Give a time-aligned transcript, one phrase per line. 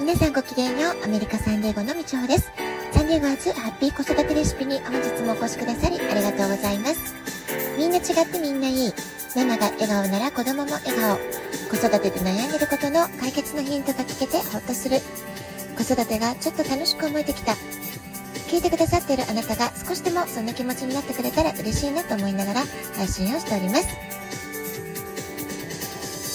[0.00, 1.04] 皆さんごきげんよう。
[1.04, 2.50] アメリカサンデーゴのみちほです。
[2.92, 7.14] サンデーゴ初ハッピー子育てレシピに本日もお越しくださりありがとうございます。
[7.76, 8.94] みんな違ってみんないい。
[9.36, 11.18] ママが笑顔なら子供も笑顔。
[11.68, 15.00] 子育てで悩んでることの解決のヒントが聞けてほっとする。
[15.76, 17.52] 子育てがちょっと楽しく思えてきた。
[18.48, 22.62] 聞いてくださっているあなたが少しでもそんな気持ちになってくれたら嬉しいなと思いながら
[22.96, 23.86] 配信をしております。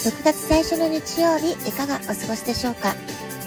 [0.08, 2.94] 6月最初の日曜日、いかがお過ごしでしょうか？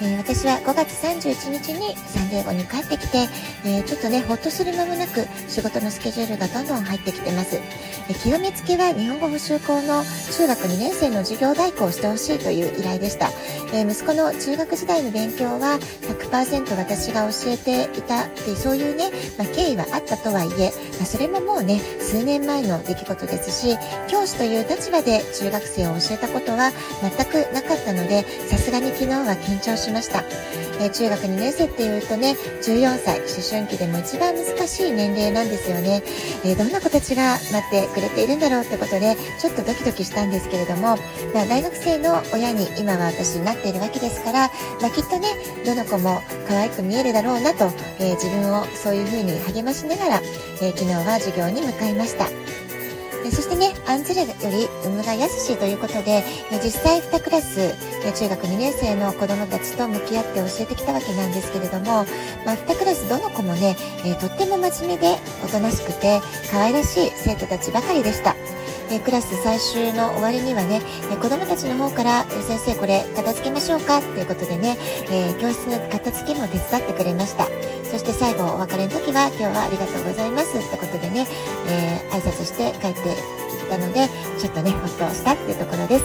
[0.00, 3.28] えー、私は5月31日にサンディエゴに帰ってきて、
[3.64, 7.56] えー、ちょっとね、ほっとする間もなく仕事のスケジュールがどんどん入ってきてます。
[7.56, 13.30] えー、極めつけは日本語補習校の中学2年生の授業代行をしてほしいという依頼でした。
[13.72, 15.78] え息子の中学時代の勉強は
[16.30, 23.76] 100%私が教えていたってそういうね、まあ、経緯はあったとはいえ、まあ、それももうね、数年前の出来事ですし、
[24.08, 26.70] 教師という立場で中学生を教えたことは
[27.02, 30.22] 全くなかったので、さすがに昨日は緊張ししました。
[30.80, 36.02] えー、中学2年生っていうとね、14歳、思春期でも一番難しい年齢なんですよね。
[36.44, 40.98] えー、どんな子たちが待ってくれているんだろうってことで、ちょっとドキドキしたんですけれども、
[41.34, 45.28] まあ、大学生の親に今は私なっているわけですから、まあ、きっとね、
[45.64, 50.22] どの子も可愛く見えるだろうなと、え、自分をそういう風に励ましながら、
[50.60, 52.28] え昨日は授業に向かいました。
[53.30, 56.22] そしてね、アンズレより産むがやすしということで、
[56.62, 57.74] 実際2クラス、
[58.18, 61.84] 中学2年生の子供たちと向き合って教えてきたわけなんですけれども、
[62.46, 68.34] まあ、2クラスどの子もね、えとっても真面目でおとなしくて可愛らしい生徒たちばかりでした。
[68.90, 70.80] えクラス最終の終わりにはね、
[71.12, 74.78] え子供たちの方から、え先生これ片付けましょうかっていうことでね、
[75.10, 77.48] え教室の片付けも手伝ってくれました。
[77.90, 81.26] そして最後お別れの時は今日はありがとうございますってことでね、
[81.68, 84.08] えー、挨拶して帰ってきたので、
[84.38, 86.04] ちょっとね、ほっとしたっていうところです。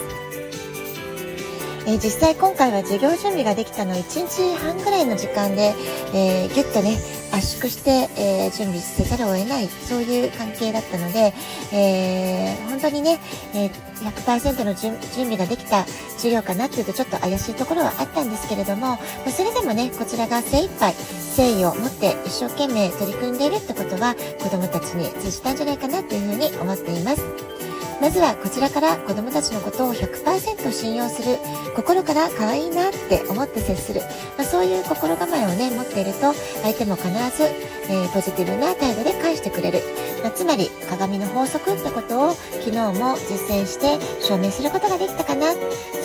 [1.86, 5.74] えー、実際今回は授業準備ができたの1日半ぐらいの時間で、
[6.14, 6.98] えー、ぎゅっとね、
[7.34, 11.34] 圧縮して、えー、準備せざるを得ない、そういう関係だったので、
[11.74, 13.20] えー、本当にね、
[13.56, 13.72] えー、
[14.12, 15.86] 100%の準備ができた
[16.18, 20.94] 授業かなっていうとちょっと怪しいところはあったんですけれども、まあ、それでもね、こちらが精一杯
[21.38, 27.73] 誠意を持って一生懸命取り組んでいるってことは子供たちに通じたんじゃないかなというふうに思っています。
[28.04, 31.38] まずはこちらから子供たちのことを100%信用する、
[31.74, 34.02] 心から可愛いなって思って接する、
[34.38, 36.34] まあ、そういう心構えをね、持っていると、
[36.64, 37.44] 相手も必ず、
[37.90, 39.80] えー、ポジティブな態度で返してくれる。
[40.22, 45.54] まあ、つまり、鏡の法則ってことを昨日も実践して証明することができたかな。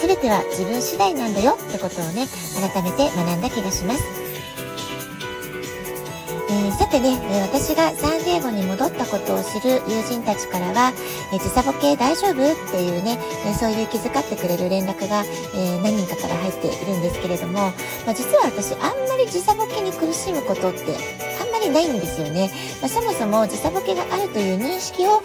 [0.01, 2.29] 全ては自分次第なんだよってことをね、
[2.73, 4.28] 改めて学んだ気がします。
[6.51, 10.93] えー、さてね、え私がサンディエゴに戻ったことを知る友人たちからは、
[11.33, 17.69] え時差ボケ大丈夫っていうね、えそういう気遣ってくれる連絡が、え何人かから入っているんですけれども、ま
[18.13, 20.81] あ、実は私あんまり時差ボケに苦しむことって
[21.41, 22.51] あんまりないんですよね。
[22.81, 25.23] まあ、そもそも時差ボケがあるという認識を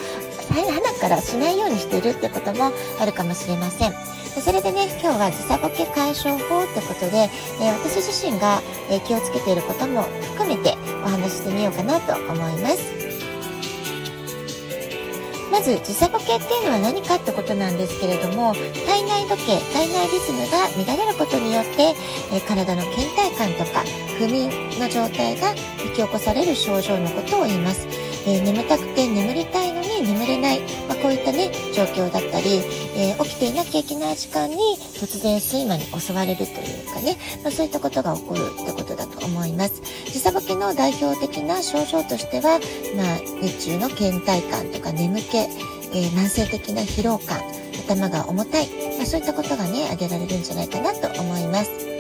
[0.50, 3.94] 鼻からしないようにしているってこともあるかもしれません。
[4.42, 7.30] それでね、今日は時差ボケ解消法ってことで、
[7.62, 10.04] えー、私自身が、えー、気をつけていることも
[10.36, 10.76] 含めて
[11.30, 13.04] してみようかなと思います。
[15.52, 18.56] まず時差ボケっていうのは何かってことなんですけれども
[18.88, 21.94] 体内時計体内リズムが乱れることによって、
[22.34, 23.84] え、体の倦怠感とか
[24.18, 25.52] 不眠の状態が
[25.84, 28.03] 引き起こされる症状のことを言います。
[28.26, 32.62] えー、眠たくて眠りたいのに眠れない、まあ、こういったね、状況だったり、
[32.96, 34.56] えー、起きていなきゃいけない時間に
[34.96, 39.82] 突然睡魔に襲われるというかね、まあ、そういったことが起こるってことだと思います。
[40.06, 42.60] 時差ボケの代表的な症状としては、
[42.96, 47.42] まあ、日中の倦怠感とか眠気、えー、慢性的な疲労感、
[47.86, 48.68] 頭が重たい、
[48.98, 51.93] まあ、そういったことがね、挙げられるんじゃないかなと思います。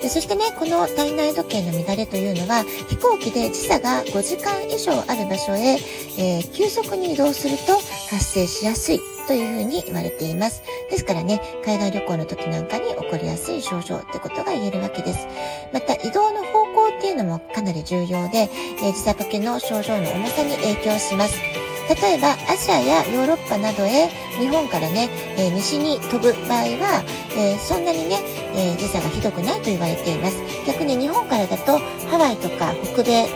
[0.00, 5.78] でそしてね、この体内時計の乱れというのは、飛行機で時差が5時間以上ある場所へ、
[6.18, 7.74] えー、急速に移動すると
[8.10, 10.62] 発生しやすいというふうに言われています。
[10.90, 15.26] ですからね、海外旅行の時なんかに起こりやすい症状ってことが言えるわけです。
[15.72, 21.67] また、移動の方向っていうのもかなり重要で、えー、時差ボケの症状の重さに影響します。
[21.88, 24.08] 例えばアジアやヨーロッパなどへ
[24.38, 25.08] 日本からね、
[25.38, 27.02] えー、西に飛ぶ場合は、
[27.36, 28.18] えー、そんなにね、
[28.54, 30.36] え、時差がひどくないと言われています。
[30.66, 33.28] 逆に日本からだとハワイとか北米、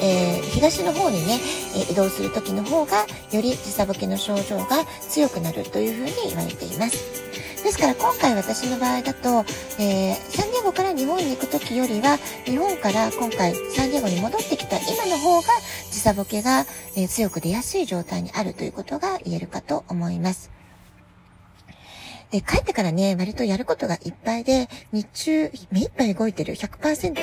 [0.00, 1.38] えー、東の方にね、
[1.76, 7.28] え移動する時の方がより時差ボケの症状が強くなるというふうに言われています。
[7.62, 9.44] ですから今回私の場合だと、
[9.78, 10.14] えー、
[10.68, 15.48] ゴから日本に行く時よりは、日本から今回サンディエゴに戻ってきた今の方が
[15.90, 20.50] 時差ボケが、えー、強く出やすい状態にあるということが言えるかと思います。
[22.30, 27.18] で、帰ってからね、割とやることがいっぱいで、日中、目いっぱい動いてる、100%、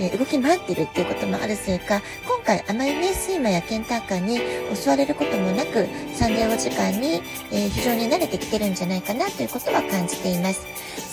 [0.00, 4.40] えー、動き回ってるっていうこともあるせいか、今回あまりね、睡魔やケンターカーに
[4.74, 5.86] 襲われることもなく、
[6.16, 7.22] サンデーお時間に、
[7.52, 10.66] えー、非常に慣れてきてるんじゃないかなということは感じています。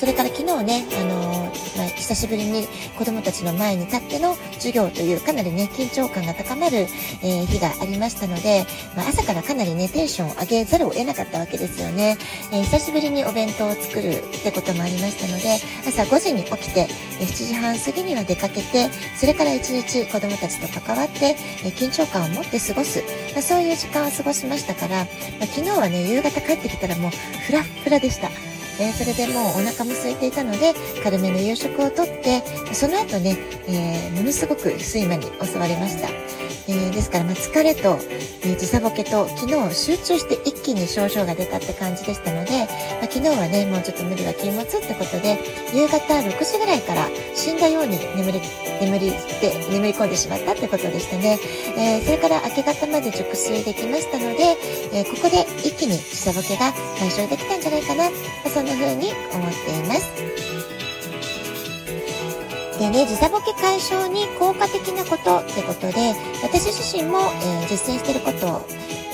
[0.05, 12.19] それから昨日ね、あのー、まあ、久しぶりに子供たちの前に立っての授業というかなりね、緊張感が高まる、えー、日がありましたので、まあ、朝からかなりね、テンションを上げざるを得なかったわけですよね。
[12.53, 15.57] え久しぶりにお弁当を作るってこともありましたので、
[15.87, 21.35] 朝5時に起きて、7時半過ぎには出かけて、それから1日子供たちと関わって、
[21.65, 23.01] え緊張感を持って過ごす、
[23.33, 25.07] まあ、そういう時間を過ごしましたから、
[25.39, 27.11] ま、昨日はね、夕方帰ってきたらもう
[27.47, 28.29] フラッフラでした。
[28.79, 30.73] えー、それでもうお腹も空いていたので、
[31.03, 32.43] 軽めの夕食をとって、
[32.73, 33.37] その後ね、
[33.67, 36.09] えー、ものすごく睡魔に襲われました。
[36.67, 37.97] えー、ですから、まあ、疲れと、
[38.43, 45.39] えー、時差ボケと昨日集中して一気に症状が出たって感じでしたので、まあ、昨日はね、もうちょっと無理は禁物ってことで、
[45.73, 48.41] 夕方6時ぐらいから死んだように眠り、
[48.81, 51.39] 眠りて、眠り込んでしまったってことでしたね。
[51.77, 54.57] えー、それから明け方まで熟睡できましたので、
[54.93, 58.09] えここで一気に時差ボケが解消できたんじゃないかな
[58.43, 60.64] ま、そんな風に思っています。
[62.79, 66.13] でね、時差ボケ解消に効果的なことってことで、
[66.43, 68.65] 私自身も、えー、実践していること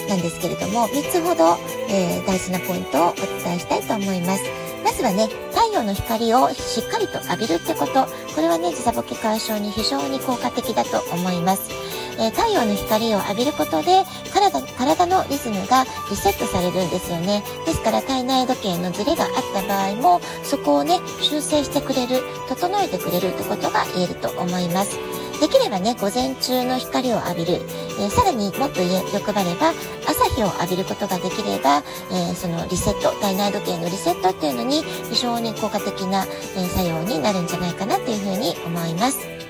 [0.09, 4.43] なんですけれども、3つほど、えー、大事なポイントをお伝えしたいと思います。
[4.83, 8.07] まずはね、太陽の光をしっかりと浴びるってこと。
[8.33, 11.80] これはね、時差ボケ解消に非常に効果的だと思います。
[12.21, 24.97] えー、太陽の光を浴びることで体体のリズムがリセットされるんですよねですから体内時計のズレがあった場合もそこをね修正してくれる整えてくれるってことが言えると思います
[25.41, 27.53] できればね、午前中の光を浴びる。
[27.99, 29.73] えー、さらにもっと欲張れば、
[30.07, 31.81] 朝日を浴びることができれば、
[32.11, 39.40] えー、そのリセット、体内時計のリセットっていうのに非常に効果的な、えー、作用になるんじゃないかなというふうに思います。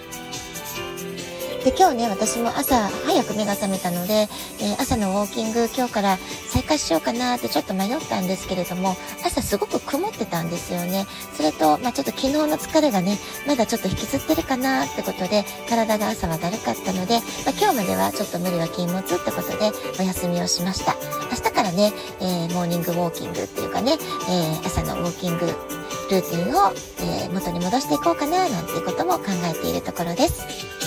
[1.64, 4.28] で、今日ね、私も朝早く目が覚めたので、
[4.60, 6.18] えー、朝のウォーキング今日から
[6.50, 11.06] 再開しようかなってちょっと迷ったんですけれども、朝すごく曇ってたんですよね。
[11.36, 20.96] それと、まあ、ちょっと昨日の疲れがね、まだちょっと引きずってるかなってことで、体が朝はだるかったので、まあ、今日まではちょっと無理は禁物ってことで、お休みをしました。
[21.30, 23.98] 明日からね、えー、モーニングウォーキングっていうかね、
[24.30, 30.81] えー、朝のウォーキングルーティンを、え元に戻していこうかななんていうことも考えているところです。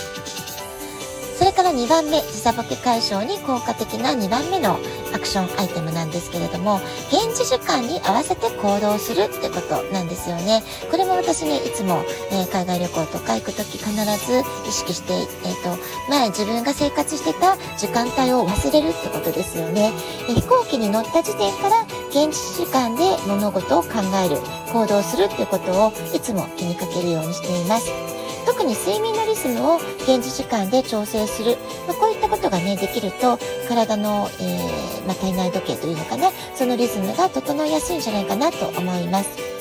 [1.36, 4.78] それから2番目、時差ボケ解消に効果的な2番目の
[5.12, 10.62] アクションアイテムなんですけれども、現地時間に合わせて行動するってことなんですよね。
[10.90, 15.78] これも私ね、いつも、えー、海外旅行とか行くとき必ず意識して、えっ、ー、と、
[16.08, 19.92] 前自分が生活してた時間帯を忘れるってことですよね。
[20.28, 23.88] 飛行機に乗った時点から現地時間で物事を考
[24.24, 24.36] える、
[24.72, 28.23] 行動するってことをいつも気にかけるようにしています。
[28.54, 31.56] 特に睡眠のリズムを現地時間で調整する、
[31.88, 33.36] まあ、こういったことがねできると
[33.68, 39.53] 体の、えー、まあ、体内時計というのかなそのリズムが整いやすいんじゃないかなと思います。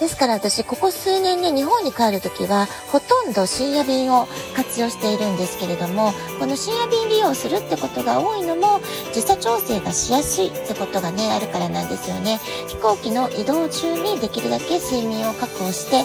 [0.00, 8.80] ですから私、ここ数年ね、日本に帰るときは、ほとんど深夜便を活用しているんですけれども、この深夜便利用するってことが多いのも、
[9.14, 12.40] 時差調整がしやすいってことがね、あるからなんですよね。
[12.68, 16.04] 飛行機の移動中にできるだけ睡眠を確保して、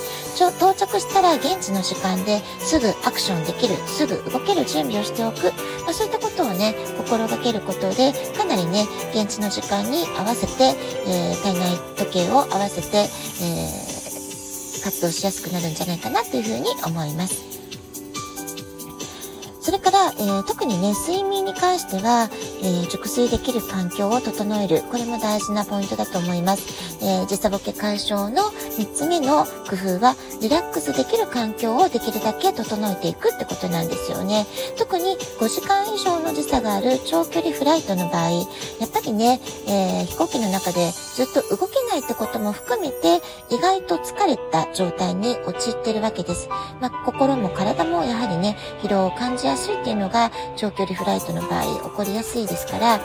[0.57, 5.51] 到着したら現地の時間ですぐアクションできる、すぐ動ける準備をしておく、
[5.83, 10.75] まあ、そういったことをね、心がけることで、かなりね、現地の時間に合わせて、
[11.07, 14.01] えー、体内時計を合わせて、えー
[14.81, 17.51] 活動しやすくなるんじゃないかなというふうに思います。
[19.61, 22.29] それから、えー、特にね、睡眠に関しては、
[22.63, 24.81] えー、熟睡できる環境を整える。
[24.89, 26.90] これも大事なポイントだと思います。
[27.01, 28.43] えー、時差ボケ解消の
[28.77, 34.45] 3つ目の工夫は、リラックスできる環境をできるだけ整えていくってことなんですよね。
[34.77, 46.49] 特に5時間以上の時差がある長距離フライトの場合、やっぱりね、え飛行機の中でずっと動けないってことも含めて、意外と疲れた状態に陥ってるわけです。
[46.79, 52.97] まあ、心も体もやはりね、疲労を感じやすいっていうのが長距離フライトの場合起こりやすいですから、え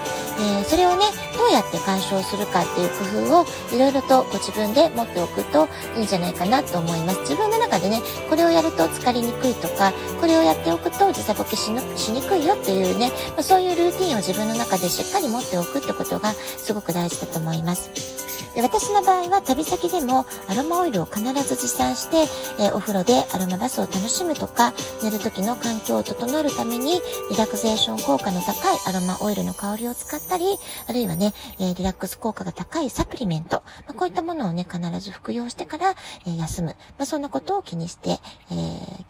[0.62, 1.04] ー、それをね、
[1.36, 2.88] どうやって解消するかっていう
[3.28, 7.20] 工夫をいろいろとご自分で持っておくといいんじゃないかなと思います。
[7.20, 18.25] 自分の中でね、これをやると疲れにくいとか、これをやっておくと時差ボケしにくいよっていうね、ま、そういうルーティンを自分の中でしっかり持っておくってことがすごく大事だと思います。
[18.56, 22.24] で私の場合は旅先でもアロマオイルを必ず持参して、
[22.58, 24.72] えお風呂でアロマバスを楽しむとか、
[25.02, 30.46] 寝る時の環境を整えるために、リラクゼーション効果の高いアロマオイルの香りを使ったり、
[30.88, 35.94] あるいはね、えリラックス効果が高いサプリメント、まあ、こういったものをね、必ず服用してから、
[36.26, 36.68] え休む。
[36.68, 38.18] まあ、そんなことを気にして、
[38.50, 38.54] え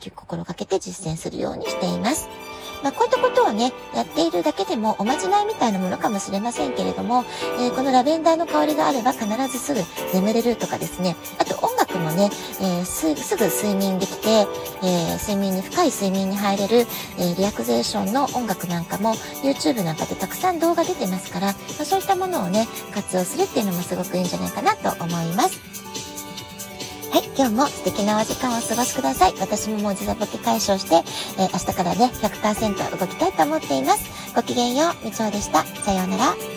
[0.01, 2.29] ー、心がけて実践するようにしています。
[2.83, 7.25] まあ、こういったことをね、やっているだけでもおまじないみたいなものかもしれませんけれども、
[7.59, 9.81] えー、このラベンダーの香りがあれば必ずすぐ
[10.15, 12.31] 眠れるとかですね、あと音楽もね、
[12.61, 13.07] えー、す
[13.37, 14.47] ぐ睡眠できて、
[14.83, 16.87] え、睡眠に深い睡眠に入れる、
[17.19, 25.86] えリラクゼーションの音楽なんかも YouTube なんかでたくさん動画出てますから、まあ、そういったものをね、活用するっていうのもすごくいいんじゃないかなと思います。
[27.17, 29.35] はい、今日も素敵なお時間をお過ごしください。
[29.41, 30.97] 私ももう時差ボケ解消して、
[31.41, 34.35] えー、明日からね、100%動きたいと思っています。
[34.35, 35.65] ごきげんよう、みちおでした。
[35.65, 36.56] さようなら。